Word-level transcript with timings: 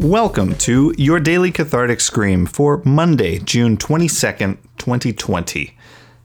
Welcome 0.00 0.54
to 0.60 0.94
your 0.96 1.20
daily 1.20 1.50
cathartic 1.50 2.00
scream 2.00 2.46
for 2.46 2.80
Monday, 2.86 3.38
June 3.38 3.76
22nd, 3.76 4.56
2020. 4.78 5.76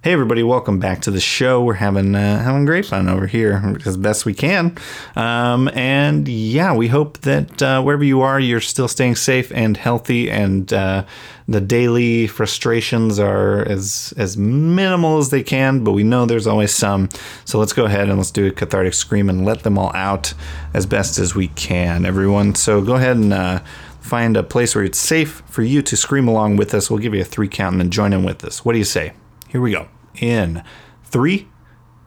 Hey 0.05 0.13
everybody, 0.13 0.43
welcome 0.43 0.77
back 0.77 1.01
to 1.01 1.09
the 1.09 1.19
show. 1.19 1.63
We're 1.63 1.73
having 1.73 2.13
uh, 2.13 2.43
having 2.43 2.65
great 2.65 2.85
fun 2.85 3.09
over 3.09 3.25
here 3.25 3.75
as 3.87 3.97
best 3.97 4.23
we 4.23 4.35
can, 4.35 4.77
um, 5.15 5.67
and 5.73 6.27
yeah, 6.27 6.75
we 6.75 6.89
hope 6.89 7.17
that 7.21 7.59
uh, 7.63 7.81
wherever 7.81 8.03
you 8.03 8.21
are, 8.21 8.39
you're 8.39 8.61
still 8.61 8.87
staying 8.87 9.15
safe 9.15 9.51
and 9.51 9.75
healthy, 9.75 10.29
and 10.29 10.71
uh, 10.71 11.05
the 11.47 11.59
daily 11.59 12.27
frustrations 12.27 13.17
are 13.17 13.67
as 13.67 14.13
as 14.15 14.37
minimal 14.37 15.17
as 15.17 15.31
they 15.31 15.41
can. 15.41 15.83
But 15.83 15.93
we 15.93 16.03
know 16.03 16.27
there's 16.27 16.45
always 16.45 16.71
some, 16.71 17.09
so 17.45 17.57
let's 17.57 17.73
go 17.73 17.85
ahead 17.85 18.07
and 18.07 18.19
let's 18.19 18.29
do 18.29 18.45
a 18.45 18.51
cathartic 18.51 18.93
scream 18.93 19.27
and 19.27 19.43
let 19.43 19.63
them 19.63 19.75
all 19.75 19.91
out 19.95 20.35
as 20.75 20.85
best 20.85 21.17
as 21.17 21.33
we 21.33 21.47
can, 21.47 22.05
everyone. 22.05 22.53
So 22.53 22.79
go 22.79 22.93
ahead 22.93 23.17
and 23.17 23.33
uh, 23.33 23.63
find 24.01 24.37
a 24.37 24.43
place 24.43 24.75
where 24.75 24.83
it's 24.83 24.99
safe 24.99 25.41
for 25.47 25.63
you 25.63 25.81
to 25.81 25.97
scream 25.97 26.27
along 26.27 26.57
with 26.57 26.75
us. 26.75 26.91
We'll 26.91 26.99
give 26.99 27.15
you 27.15 27.21
a 27.21 27.25
three 27.25 27.47
count 27.47 27.73
and 27.73 27.81
then 27.81 27.89
join 27.89 28.13
in 28.13 28.23
with 28.23 28.45
us. 28.45 28.63
What 28.63 28.73
do 28.73 28.77
you 28.77 28.85
say? 28.85 29.13
Here 29.47 29.59
we 29.59 29.71
go. 29.71 29.87
In 30.21 30.63
three, 31.03 31.47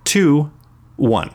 two, 0.05 0.51
one. 0.97 1.31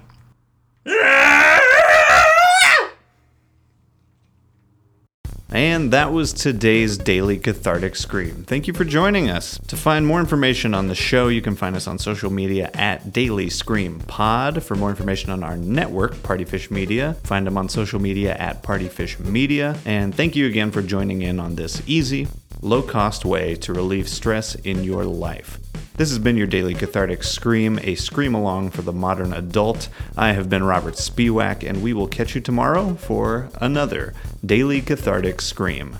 And 5.55 5.93
that 5.93 6.11
was 6.11 6.33
today's 6.33 6.97
Daily 6.97 7.37
Cathartic 7.37 7.95
Scream. 7.95 8.43
Thank 8.43 8.67
you 8.67 8.73
for 8.73 8.83
joining 8.83 9.29
us. 9.29 9.59
To 9.67 9.77
find 9.77 10.07
more 10.07 10.19
information 10.19 10.73
on 10.73 10.87
the 10.87 10.95
show, 10.95 11.27
you 11.27 11.43
can 11.43 11.55
find 11.55 11.75
us 11.75 11.85
on 11.85 11.99
social 11.99 12.31
media 12.31 12.71
at 12.73 13.13
Daily 13.13 13.51
Scream 13.51 13.99
Pod. 13.99 14.63
For 14.63 14.73
more 14.73 14.89
information 14.89 15.29
on 15.29 15.43
our 15.43 15.55
network, 15.55 16.15
Partyfish 16.15 16.71
Media, 16.71 17.13
find 17.23 17.45
them 17.45 17.55
on 17.55 17.69
social 17.69 18.01
media 18.01 18.35
at 18.37 18.63
Partyfish 18.63 19.19
Media. 19.19 19.77
And 19.85 20.15
thank 20.15 20.35
you 20.35 20.47
again 20.47 20.71
for 20.71 20.81
joining 20.81 21.21
in 21.21 21.39
on 21.39 21.53
this 21.53 21.83
easy, 21.85 22.27
low 22.63 22.81
cost 22.81 23.23
way 23.23 23.53
to 23.57 23.73
relieve 23.73 24.09
stress 24.09 24.55
in 24.55 24.83
your 24.83 25.05
life. 25.05 25.59
This 25.95 26.09
has 26.09 26.17
been 26.17 26.37
your 26.37 26.47
daily 26.47 26.73
cathartic 26.73 27.23
scream, 27.23 27.79
a 27.83 27.93
scream 27.93 28.33
along 28.33 28.71
for 28.71 28.81
the 28.81 28.91
modern 28.91 29.31
adult. 29.31 29.89
I 30.17 30.31
have 30.33 30.49
been 30.49 30.63
Robert 30.63 30.95
Spiewak, 30.95 31.67
and 31.67 31.83
we 31.83 31.93
will 31.93 32.07
catch 32.07 32.33
you 32.33 32.41
tomorrow 32.41 32.95
for 32.95 33.49
another 33.61 34.15
daily 34.43 34.81
cathartic 34.81 35.39
scream. 35.39 35.97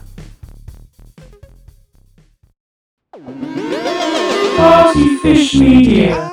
Partyfish 4.57 5.59
Media. 5.59 6.32